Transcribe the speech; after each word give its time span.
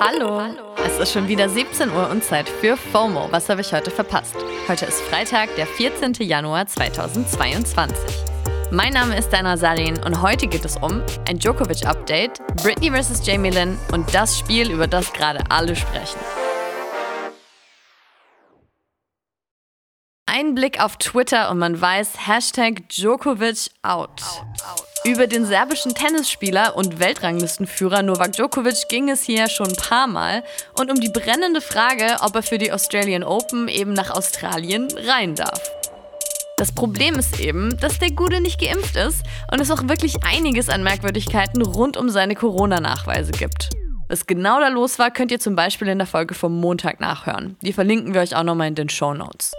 Hallo. 0.00 0.42
Es 0.84 0.98
ist 0.98 1.12
schon 1.12 1.28
wieder 1.28 1.48
17 1.48 1.90
Uhr 1.90 2.10
und 2.10 2.24
Zeit 2.24 2.48
für 2.48 2.76
FOMO. 2.76 3.28
Was 3.30 3.48
habe 3.48 3.60
ich 3.60 3.72
heute 3.72 3.90
verpasst? 3.90 4.34
Heute 4.68 4.86
ist 4.86 5.00
Freitag, 5.02 5.54
der 5.56 5.66
14. 5.66 6.14
Januar 6.20 6.66
2022. 6.66 7.96
Mein 8.70 8.92
Name 8.92 9.16
ist 9.16 9.30
Dana 9.30 9.56
Salin 9.56 10.02
und 10.04 10.20
heute 10.22 10.46
geht 10.46 10.64
es 10.64 10.76
um 10.76 11.02
ein 11.28 11.38
Djokovic-Update, 11.38 12.40
Britney 12.62 12.90
vs. 12.90 13.26
Jamie 13.26 13.50
Lynn 13.50 13.78
und 13.92 14.12
das 14.14 14.38
Spiel, 14.38 14.70
über 14.70 14.86
das 14.86 15.12
gerade 15.12 15.40
alle 15.48 15.76
sprechen. 15.76 16.18
Ein 20.44 20.54
Blick 20.54 20.78
auf 20.78 20.98
Twitter 20.98 21.50
und 21.50 21.58
man 21.58 21.80
weiß, 21.80 22.26
Hashtag 22.26 22.86
Djokovic 22.90 23.70
out. 23.82 24.20
Über 25.02 25.26
den 25.26 25.46
serbischen 25.46 25.94
Tennisspieler 25.94 26.76
und 26.76 27.00
Weltranglistenführer 27.00 28.02
Novak 28.02 28.32
Djokovic 28.32 28.90
ging 28.90 29.08
es 29.08 29.22
hier 29.22 29.48
schon 29.48 29.68
ein 29.68 29.76
paar 29.76 30.06
Mal 30.06 30.44
und 30.78 30.90
um 30.90 31.00
die 31.00 31.08
brennende 31.08 31.62
Frage, 31.62 32.18
ob 32.20 32.34
er 32.34 32.42
für 32.42 32.58
die 32.58 32.72
Australian 32.72 33.22
Open 33.22 33.68
eben 33.68 33.94
nach 33.94 34.10
Australien 34.10 34.88
rein 35.06 35.34
darf. 35.34 35.62
Das 36.58 36.72
Problem 36.72 37.14
ist 37.14 37.40
eben, 37.40 37.78
dass 37.80 37.98
der 37.98 38.10
Gude 38.10 38.42
nicht 38.42 38.60
geimpft 38.60 38.96
ist 38.96 39.22
und 39.50 39.62
es 39.62 39.70
auch 39.70 39.88
wirklich 39.88 40.24
einiges 40.24 40.68
an 40.68 40.82
Merkwürdigkeiten 40.82 41.62
rund 41.62 41.96
um 41.96 42.10
seine 42.10 42.34
Corona-Nachweise 42.34 43.32
gibt. 43.32 43.70
Was 44.10 44.26
genau 44.26 44.60
da 44.60 44.68
los 44.68 44.98
war, 44.98 45.10
könnt 45.10 45.32
ihr 45.32 45.40
zum 45.40 45.56
Beispiel 45.56 45.88
in 45.88 45.96
der 45.96 46.06
Folge 46.06 46.34
vom 46.34 46.60
Montag 46.60 47.00
nachhören. 47.00 47.56
Die 47.62 47.72
verlinken 47.72 48.12
wir 48.12 48.20
euch 48.20 48.36
auch 48.36 48.44
nochmal 48.44 48.68
in 48.68 48.74
den 48.74 48.90
Show 48.90 49.14
Notes. 49.14 49.52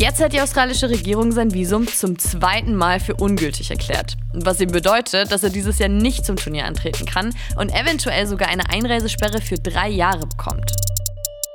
Jetzt 0.00 0.22
hat 0.22 0.32
die 0.32 0.40
australische 0.40 0.88
Regierung 0.90 1.32
sein 1.32 1.52
Visum 1.52 1.88
zum 1.88 2.20
zweiten 2.20 2.76
Mal 2.76 3.00
für 3.00 3.16
ungültig 3.16 3.72
erklärt. 3.72 4.16
Was 4.32 4.60
ihm 4.60 4.70
bedeutet, 4.70 5.32
dass 5.32 5.42
er 5.42 5.50
dieses 5.50 5.80
Jahr 5.80 5.88
nicht 5.88 6.24
zum 6.24 6.36
Turnier 6.36 6.66
antreten 6.66 7.04
kann 7.04 7.34
und 7.56 7.74
eventuell 7.74 8.28
sogar 8.28 8.48
eine 8.48 8.70
Einreisesperre 8.70 9.40
für 9.40 9.56
drei 9.56 9.88
Jahre 9.88 10.24
bekommt. 10.28 10.70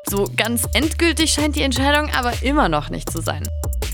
So 0.10 0.30
ganz 0.36 0.68
endgültig 0.74 1.32
scheint 1.32 1.56
die 1.56 1.62
Entscheidung 1.62 2.10
aber 2.14 2.34
immer 2.42 2.68
noch 2.68 2.90
nicht 2.90 3.10
zu 3.10 3.22
sein. 3.22 3.48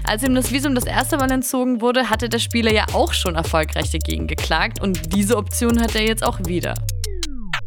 Als 0.03 0.23
ihm 0.23 0.33
das 0.33 0.51
Visum 0.51 0.73
das 0.73 0.85
erste 0.85 1.17
Mal 1.17 1.29
entzogen 1.29 1.79
wurde, 1.79 2.09
hatte 2.09 2.27
der 2.27 2.39
Spieler 2.39 2.73
ja 2.73 2.85
auch 2.93 3.13
schon 3.13 3.35
erfolgreich 3.35 3.91
dagegen 3.91 4.25
geklagt 4.25 4.81
und 4.81 5.13
diese 5.13 5.37
Option 5.37 5.79
hat 5.79 5.93
er 5.93 6.07
jetzt 6.07 6.23
auch 6.23 6.39
wieder 6.47 6.73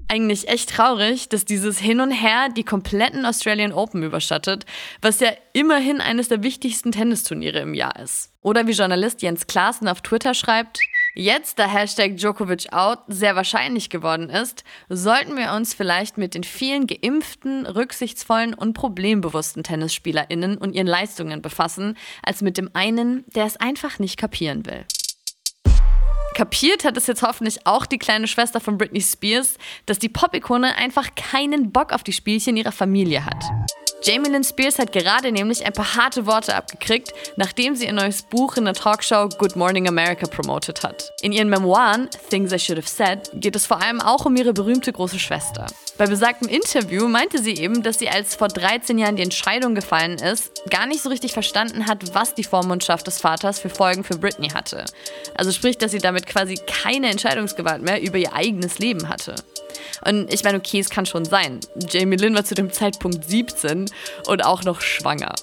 eigentlich 0.09 0.49
echt 0.49 0.71
traurig, 0.71 1.29
dass 1.29 1.45
dieses 1.45 1.79
Hin 1.79 2.01
und 2.01 2.11
Her 2.11 2.49
die 2.55 2.65
kompletten 2.65 3.25
Australian 3.25 3.73
Open 3.73 4.03
überschattet, 4.03 4.67
was 5.01 5.21
ja 5.21 5.31
immerhin 5.53 6.01
eines 6.01 6.29
der 6.29 6.43
wichtigsten 6.43 6.93
Tennisturniere 6.93 7.61
im 7.61 7.75
Jahr 7.75 7.99
ist. 7.99 8.31
Oder 8.43 8.67
wie 8.67 8.73
Journalist 8.73 9.23
Jens 9.23 9.47
Klaassen 9.47 9.89
auf 9.89 10.01
Twitter 10.01 10.35
schreibt, 10.35 10.79
Jetzt, 11.15 11.59
da 11.59 11.67
Hashtag 11.69 12.17
Djokovic 12.17 12.73
out 12.73 13.01
sehr 13.07 13.37
wahrscheinlich 13.37 13.91
geworden 13.91 14.31
ist, 14.31 14.65
sollten 14.89 15.37
wir 15.37 15.53
uns 15.53 15.75
vielleicht 15.75 16.17
mit 16.17 16.35
den 16.35 16.43
vielen 16.43 16.87
geimpften, 16.87 17.67
rücksichtsvollen 17.67 18.55
und 18.55 18.73
problembewussten 18.73 19.63
TennisspielerInnen 19.63 20.57
und 20.57 20.75
ihren 20.75 20.87
Leistungen 20.87 21.43
befassen, 21.43 21.99
als 22.23 22.41
mit 22.41 22.57
dem 22.57 22.71
einen, 22.73 23.25
der 23.35 23.45
es 23.45 23.59
einfach 23.59 23.99
nicht 23.99 24.17
kapieren 24.17 24.65
will. 24.65 24.87
Kapiert 26.43 26.85
hat 26.85 26.97
es 26.97 27.07
jetzt 27.07 27.23
hoffentlich 27.23 27.69
auch 27.69 27.87
die 27.87 27.99
kleine 27.99 28.27
Schwester 28.27 28.59
von 28.59 28.77
Britney 28.77 29.01
Spears, 29.01 29.59
dass 29.87 30.01
die 30.01 30.09
Pop-Ikone 30.09 30.77
einfach 30.77 31.15
keinen 31.15 31.71
Bock 31.71 31.93
auf 31.93 32.03
die 32.03 32.13
Spielchen 32.13 32.57
ihrer 32.57 32.73
Familie 32.73 33.25
hat. 33.25 33.45
Jamie 34.05 34.31
Lynn 34.31 34.43
Spears 34.43 34.81
hat 34.81 34.91
gerade 34.91 35.31
nämlich 35.31 35.65
ein 35.65 35.73
paar 35.73 35.95
harte 35.95 36.27
Worte 36.27 36.57
abgekriegt, 36.57 37.13
nachdem 37.37 37.77
sie 37.77 37.87
ihr 37.87 37.93
neues 37.93 38.23
Buch 38.23 38.57
in 38.57 38.65
der 38.65 38.75
Talkshow 38.75 39.29
Good 39.39 39.55
Morning 39.55 39.87
America 39.87 40.27
promotet 40.27 40.83
hat. 40.83 41.13
In 41.23 41.31
ihren 41.31 41.49
Memoiren 41.49 42.09
Things 42.29 42.51
I 42.51 42.59
Should 42.59 42.79
Have 42.79 42.89
Said 42.89 43.31
geht 43.35 43.55
es 43.55 43.65
vor 43.65 43.81
allem 43.81 44.01
auch 44.01 44.27
um 44.27 44.35
ihre 44.35 44.53
berühmte 44.53 44.93
große 44.93 45.21
Schwester. 45.21 45.67
Bei 45.99 46.07
besagtem 46.07 46.49
Interview 46.49 47.07
meinte 47.07 47.41
sie 47.41 47.55
eben, 47.55 47.85
dass 47.85 48.01
sie 48.01 48.09
als 48.09 48.35
vor 48.35 48.49
13 48.49 48.99
Jahren 48.99 49.15
die 49.15 49.23
Entscheidung 49.23 49.77
gefallen 49.77 50.19
ist, 50.19 50.63
gar 50.69 50.87
nicht 50.87 51.03
so 51.03 51.09
richtig 51.09 51.33
verstanden 51.33 51.87
hat, 51.87 52.13
was 52.13 52.35
die 52.35 52.43
Vormundschaft 52.43 53.07
des 53.07 53.21
Vaters 53.21 53.61
für 53.61 53.71
Folgen 53.71 54.03
für 54.03 54.19
Britney 54.19 54.49
hatte. 54.49 54.85
Also 55.37 55.53
sprich, 55.53 55.79
dass 55.79 55.93
sie 55.93 55.99
damit 55.99 56.27
quasi 56.27 56.57
keine 56.67 57.09
Entscheidungsgewalt 57.09 57.83
mehr 57.83 58.03
über 58.03 58.19
ihr 58.19 58.33
eigenes 58.33 58.81
Leben 58.81 59.09
hatte. 59.09 59.37
Und 60.05 60.33
ich 60.33 60.45
meine, 60.45 60.59
okay, 60.59 60.81
es 60.81 60.91
kann 60.91 61.07
schon 61.07 61.25
sein. 61.25 61.61
Jamie 61.89 62.17
Lynn 62.17 62.35
war 62.35 62.45
zu 62.45 62.55
dem 62.55 62.73
Zeitpunkt 62.73 63.29
17 63.29 63.91
und 64.27 64.45
auch 64.45 64.65
noch 64.65 64.81
schwanger. 64.81 65.35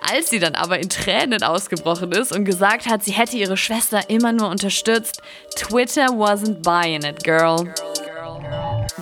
Als 0.00 0.30
sie 0.30 0.38
dann 0.38 0.54
aber 0.54 0.78
in 0.78 0.90
Tränen 0.90 1.42
ausgebrochen 1.42 2.12
ist 2.12 2.32
und 2.32 2.44
gesagt 2.44 2.86
hat, 2.86 3.02
sie 3.02 3.12
hätte 3.12 3.36
ihre 3.36 3.56
Schwester 3.56 4.10
immer 4.10 4.32
nur 4.32 4.50
unterstützt, 4.50 5.22
Twitter 5.56 6.08
wasn't 6.08 6.62
buying 6.62 7.02
it, 7.02 7.24
girl. 7.24 7.72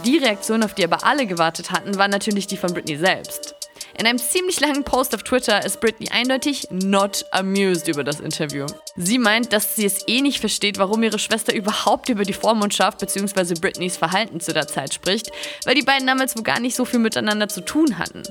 Die 0.04 0.18
Reaktion, 0.18 0.62
auf 0.62 0.74
die 0.74 0.84
aber 0.84 1.04
alle 1.04 1.26
gewartet 1.26 1.70
hatten, 1.70 1.98
war 1.98 2.08
natürlich 2.08 2.46
die 2.46 2.56
von 2.56 2.72
Britney 2.72 2.96
selbst. 2.96 3.56
In 4.02 4.08
einem 4.08 4.18
ziemlich 4.18 4.58
langen 4.58 4.82
Post 4.82 5.14
auf 5.14 5.22
Twitter 5.22 5.64
ist 5.64 5.80
Britney 5.80 6.08
eindeutig 6.10 6.66
not 6.72 7.24
amused 7.30 7.86
über 7.86 8.02
das 8.02 8.18
Interview. 8.18 8.66
Sie 8.96 9.16
meint, 9.16 9.52
dass 9.52 9.76
sie 9.76 9.84
es 9.84 10.08
eh 10.08 10.22
nicht 10.22 10.40
versteht, 10.40 10.76
warum 10.78 11.04
ihre 11.04 11.20
Schwester 11.20 11.54
überhaupt 11.54 12.08
über 12.08 12.24
die 12.24 12.32
Vormundschaft 12.32 12.98
bzw. 12.98 13.54
Britneys 13.60 13.96
Verhalten 13.96 14.40
zu 14.40 14.52
der 14.52 14.66
Zeit 14.66 14.92
spricht, 14.92 15.30
weil 15.66 15.76
die 15.76 15.84
beiden 15.84 16.08
damals 16.08 16.34
wohl 16.34 16.42
gar 16.42 16.58
nicht 16.58 16.74
so 16.74 16.84
viel 16.84 16.98
miteinander 16.98 17.46
zu 17.46 17.60
tun 17.60 17.96
hatten. 17.96 18.24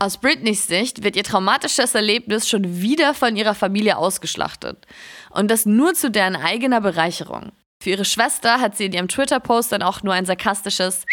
Aus 0.00 0.16
Britneys 0.16 0.66
Sicht 0.66 1.04
wird 1.04 1.14
ihr 1.14 1.22
traumatisches 1.22 1.94
Erlebnis 1.94 2.48
schon 2.48 2.80
wieder 2.80 3.14
von 3.14 3.36
ihrer 3.36 3.54
Familie 3.54 3.98
ausgeschlachtet. 3.98 4.88
Und 5.30 5.52
das 5.52 5.66
nur 5.66 5.94
zu 5.94 6.10
deren 6.10 6.34
eigener 6.34 6.80
Bereicherung. 6.80 7.52
Für 7.80 7.90
ihre 7.90 8.04
Schwester 8.04 8.60
hat 8.60 8.76
sie 8.76 8.86
in 8.86 8.92
ihrem 8.92 9.06
Twitter-Post 9.06 9.70
dann 9.70 9.82
auch 9.82 10.02
nur 10.02 10.14
ein 10.14 10.26
sarkastisches 10.26 11.04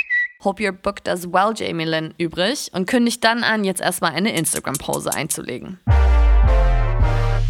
Hope 0.44 0.62
your 0.62 0.74
book 0.74 1.04
does 1.04 1.26
well, 1.32 1.54
Jamie 1.56 1.86
Lynn, 1.86 2.14
übrig 2.18 2.70
und 2.74 2.86
kündigt 2.86 3.24
dann 3.24 3.44
an, 3.44 3.64
jetzt 3.64 3.80
erstmal 3.80 4.12
eine 4.12 4.36
Instagram-Pose 4.36 5.14
einzulegen. 5.14 5.80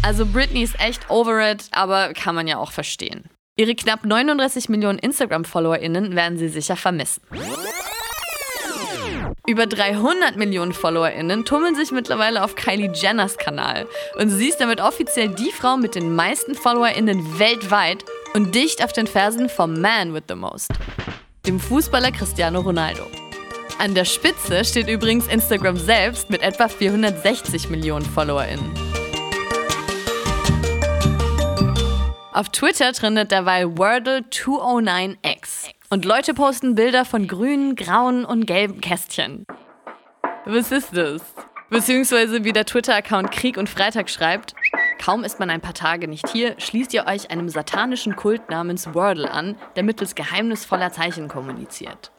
Also 0.02 0.26
Britney 0.26 0.62
ist 0.62 0.78
echt 0.78 1.10
over 1.10 1.50
it, 1.50 1.64
aber 1.72 2.12
kann 2.12 2.34
man 2.34 2.46
ja 2.46 2.58
auch 2.58 2.70
verstehen. 2.70 3.24
Ihre 3.56 3.74
knapp 3.74 4.04
39 4.04 4.68
Millionen 4.68 4.98
Instagram-FollowerInnen 4.98 6.14
werden 6.14 6.38
sie 6.38 6.48
sicher 6.48 6.76
vermissen. 6.76 7.22
Über 9.46 9.66
300 9.66 10.36
Millionen 10.36 10.72
FollowerInnen 10.72 11.44
tummeln 11.44 11.74
sich 11.74 11.90
mittlerweile 11.90 12.44
auf 12.44 12.54
Kylie 12.54 12.92
Jenners 12.92 13.38
Kanal. 13.38 13.86
Und 14.18 14.30
sie 14.30 14.48
ist 14.48 14.60
damit 14.60 14.80
offiziell 14.80 15.28
die 15.28 15.52
Frau 15.52 15.76
mit 15.76 15.94
den 15.94 16.14
meisten 16.14 16.54
FollowerInnen 16.54 17.38
weltweit 17.38 18.04
und 18.34 18.54
dicht 18.54 18.82
auf 18.82 18.92
den 18.92 19.06
Fersen 19.06 19.48
vom 19.48 19.80
Man 19.80 20.14
with 20.14 20.24
the 20.28 20.34
Most 20.34 20.70
dem 21.46 21.60
Fußballer 21.60 22.10
Cristiano 22.10 22.60
Ronaldo. 22.60 23.06
An 23.78 23.94
der 23.94 24.04
Spitze 24.04 24.64
steht 24.64 24.88
übrigens 24.88 25.26
Instagram 25.26 25.76
selbst 25.76 26.30
mit 26.30 26.42
etwa 26.42 26.68
460 26.68 27.68
Millionen 27.68 28.04
FollowerInnen. 28.04 28.72
Auf 32.32 32.48
Twitter 32.48 32.92
trendet 32.92 33.30
derweil 33.30 33.66
Wordle209x 33.66 35.70
und 35.90 36.04
Leute 36.04 36.34
posten 36.34 36.74
Bilder 36.74 37.04
von 37.04 37.28
grünen, 37.28 37.76
grauen 37.76 38.24
und 38.24 38.46
gelben 38.46 38.80
Kästchen. 38.80 39.46
Was 40.44 40.72
ist 40.72 40.96
das? 40.96 41.22
Beziehungsweise 41.70 42.44
wie 42.44 42.52
der 42.52 42.66
Twitter-Account 42.66 43.30
Krieg 43.30 43.56
und 43.56 43.68
Freitag 43.68 44.10
schreibt, 44.10 44.54
Kaum 44.98 45.24
ist 45.24 45.38
man 45.38 45.50
ein 45.50 45.60
paar 45.60 45.74
Tage 45.74 46.08
nicht 46.08 46.28
hier, 46.28 46.54
schließt 46.58 46.94
ihr 46.94 47.06
euch 47.06 47.30
einem 47.30 47.48
satanischen 47.48 48.16
Kult 48.16 48.48
namens 48.50 48.94
Wordle 48.94 49.30
an, 49.30 49.56
der 49.76 49.82
mittels 49.82 50.14
geheimnisvoller 50.14 50.92
Zeichen 50.92 51.28
kommuniziert. 51.28 52.10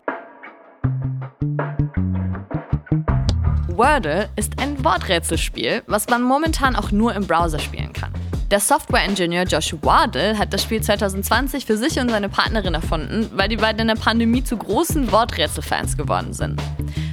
Wordle 3.70 4.30
ist 4.36 4.62
ein 4.62 4.84
Worträtselspiel, 4.84 5.84
was 5.88 6.08
man 6.08 6.22
momentan 6.22 6.76
auch 6.76 6.92
nur 6.92 7.14
im 7.14 7.28
Browser 7.28 7.60
spielen 7.60 7.92
kann. 7.92 8.14
Der 8.52 8.60
Software-Ingenieur 8.60 9.44
Josh 9.44 9.76
Wardle 9.82 10.38
hat 10.38 10.54
das 10.54 10.64
Spiel 10.64 10.82
2020 10.82 11.66
für 11.66 11.78
sich 11.78 12.00
und 12.00 12.10
seine 12.10 12.30
Partnerin 12.30 12.76
erfunden, 12.76 13.30
weil 13.34 13.50
die 13.50 13.58
beiden 13.58 13.82
in 13.82 13.88
der 13.88 13.96
Pandemie 13.96 14.44
zu 14.44 14.56
großen 14.56 15.12
Worträtselfans 15.12 15.98
geworden 15.98 16.32
sind. 16.32 16.62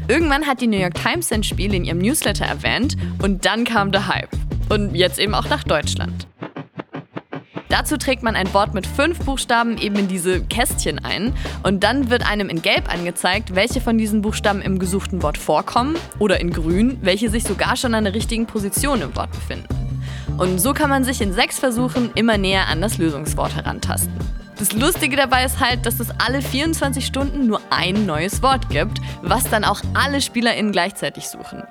Irgendwann 0.09 0.47
hat 0.47 0.61
die 0.61 0.67
New 0.67 0.79
York 0.79 0.95
Times 0.95 1.29
sein 1.29 1.43
Spiel 1.43 1.73
in 1.73 1.85
ihrem 1.85 1.99
Newsletter 1.99 2.45
erwähnt 2.45 2.97
und 3.23 3.47
dann 3.47 3.65
kam 3.65 3.91
der 3.93 4.09
Hype. 4.09 4.42
Und 4.69 4.95
jetzt 4.95 5.19
eben 5.19 5.35
auch 5.35 5.49
nach 5.49 5.65
Deutschland. 5.65 6.27
Dazu 7.73 7.97
trägt 7.97 8.23
man 8.23 8.37
ein 8.37 8.53
Wort 8.53 8.75
mit 8.75 8.87
fünf 8.87 9.21
Buchstaben 9.21 9.79
eben 9.79 9.97
in 9.97 10.07
diese 10.07 10.43
Kästchen 10.43 11.03
ein 11.03 11.33
und 11.63 11.83
dann 11.83 12.11
wird 12.11 12.29
einem 12.31 12.51
in 12.51 12.61
Gelb 12.61 12.93
angezeigt, 12.93 13.55
welche 13.55 13.81
von 13.81 13.97
diesen 13.97 14.21
Buchstaben 14.21 14.61
im 14.61 14.79
gesuchten 14.79 15.23
Wort 15.23 15.39
vorkommen 15.39 15.97
oder 16.19 16.39
in 16.39 16.51
Grün, 16.51 16.99
welche 17.01 17.31
sich 17.31 17.45
sogar 17.45 17.77
schon 17.77 17.95
an 17.95 18.05
der 18.05 18.13
richtigen 18.13 18.45
Position 18.45 19.01
im 19.01 19.17
Wort 19.17 19.31
befinden. 19.31 19.69
Und 20.37 20.59
so 20.59 20.75
kann 20.75 20.91
man 20.91 21.05
sich 21.05 21.23
in 21.23 21.33
sechs 21.33 21.59
Versuchen 21.59 22.11
immer 22.15 22.37
näher 22.37 22.69
an 22.69 22.83
das 22.83 22.99
Lösungswort 22.99 23.57
herantasten. 23.57 24.13
Das 24.59 24.75
Lustige 24.75 25.17
dabei 25.17 25.45
ist 25.45 25.59
halt, 25.59 25.87
dass 25.87 25.99
es 25.99 26.11
alle 26.25 26.43
24 26.43 27.05
Stunden 27.07 27.47
nur 27.47 27.61
ein 27.71 28.05
neues 28.05 28.43
Wort 28.43 28.69
gibt, 28.69 29.01
was 29.23 29.49
dann 29.49 29.65
auch 29.65 29.81
alle 29.95 30.21
SpielerInnen 30.21 30.73
gleichzeitig 30.73 31.27
suchen. 31.27 31.63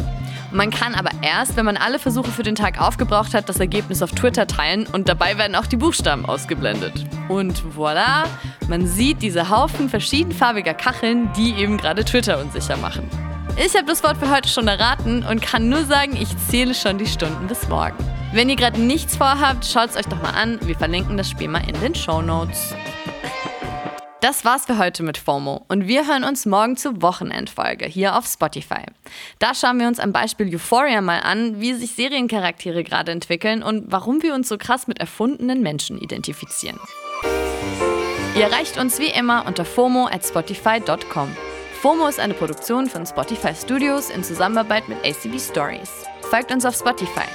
Man 0.53 0.69
kann 0.69 0.95
aber 0.95 1.11
erst, 1.21 1.55
wenn 1.55 1.65
man 1.65 1.77
alle 1.77 1.97
Versuche 1.97 2.29
für 2.29 2.43
den 2.43 2.55
Tag 2.55 2.81
aufgebraucht 2.81 3.33
hat, 3.33 3.47
das 3.47 3.59
Ergebnis 3.59 4.01
auf 4.01 4.11
Twitter 4.11 4.47
teilen 4.47 4.85
und 4.85 5.07
dabei 5.07 5.37
werden 5.37 5.55
auch 5.55 5.65
die 5.65 5.77
Buchstaben 5.77 6.25
ausgeblendet. 6.25 7.05
Und 7.29 7.63
voilà, 7.77 8.25
man 8.67 8.85
sieht 8.85 9.21
diese 9.21 9.49
Haufen 9.49 9.89
verschiedenfarbiger 9.89 10.73
Kacheln, 10.73 11.31
die 11.37 11.53
eben 11.53 11.77
gerade 11.77 12.03
Twitter 12.03 12.39
unsicher 12.39 12.75
machen. 12.77 13.09
Ich 13.55 13.75
habe 13.75 13.85
das 13.85 14.03
Wort 14.03 14.17
für 14.17 14.29
heute 14.29 14.49
schon 14.49 14.67
erraten 14.67 15.23
und 15.23 15.41
kann 15.41 15.69
nur 15.69 15.85
sagen, 15.85 16.17
ich 16.19 16.29
zähle 16.49 16.73
schon 16.73 16.97
die 16.97 17.07
Stunden 17.07 17.47
bis 17.47 17.67
morgen. 17.69 17.97
Wenn 18.33 18.49
ihr 18.49 18.55
gerade 18.55 18.79
nichts 18.79 19.15
vorhabt, 19.15 19.65
schaut 19.65 19.89
es 19.91 19.97
euch 19.97 20.05
doch 20.05 20.21
mal 20.21 20.31
an. 20.31 20.59
Wir 20.63 20.75
verlinken 20.75 21.17
das 21.17 21.29
Spiel 21.29 21.49
mal 21.49 21.67
in 21.67 21.79
den 21.81 21.95
Show 21.95 22.21
Notes. 22.21 22.73
Das 24.21 24.45
war's 24.45 24.67
für 24.67 24.77
heute 24.77 25.01
mit 25.01 25.17
FOMO 25.17 25.65
und 25.67 25.87
wir 25.87 26.07
hören 26.07 26.23
uns 26.23 26.45
morgen 26.45 26.77
zur 26.77 27.01
Wochenendfolge 27.01 27.87
hier 27.87 28.15
auf 28.15 28.27
Spotify. 28.27 28.83
Da 29.39 29.55
schauen 29.55 29.79
wir 29.79 29.87
uns 29.87 29.99
am 29.99 30.13
Beispiel 30.13 30.53
Euphoria 30.53 31.01
mal 31.01 31.21
an, 31.21 31.59
wie 31.59 31.73
sich 31.73 31.95
Seriencharaktere 31.95 32.83
gerade 32.83 33.11
entwickeln 33.11 33.63
und 33.63 33.91
warum 33.91 34.21
wir 34.21 34.35
uns 34.35 34.47
so 34.47 34.59
krass 34.59 34.85
mit 34.85 34.99
erfundenen 34.99 35.63
Menschen 35.63 35.97
identifizieren. 35.97 36.79
Ihr 38.35 38.43
erreicht 38.43 38.77
uns 38.77 38.99
wie 38.99 39.09
immer 39.09 39.47
unter 39.47 39.65
FOMO 39.65 40.05
at 40.05 40.23
Spotify.com. 40.23 41.35
FOMO 41.81 42.07
ist 42.07 42.19
eine 42.19 42.35
Produktion 42.35 42.87
von 42.87 43.07
Spotify 43.07 43.55
Studios 43.55 44.11
in 44.11 44.23
Zusammenarbeit 44.23 44.87
mit 44.87 44.99
ACB 44.99 45.39
Stories. 45.39 45.89
Folgt 46.29 46.51
uns 46.51 46.63
auf 46.63 46.75
Spotify. 46.75 47.25